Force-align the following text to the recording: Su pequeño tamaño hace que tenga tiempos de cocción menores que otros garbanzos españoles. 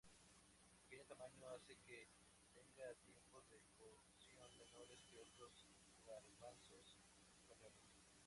Su 0.65 0.77
pequeño 0.87 1.05
tamaño 1.05 1.47
hace 1.51 1.77
que 1.85 2.09
tenga 2.55 2.91
tiempos 3.05 3.47
de 3.51 3.59
cocción 3.77 4.49
menores 4.57 4.99
que 5.03 5.19
otros 5.19 5.67
garbanzos 6.07 6.97
españoles. 7.13 7.99